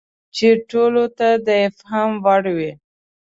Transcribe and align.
چې 0.35 0.47
ټولو 0.69 1.03
ته 1.17 1.29
د 1.45 1.47
افهام 1.69 2.11
وړ 2.25 2.43
وي. 2.57 2.71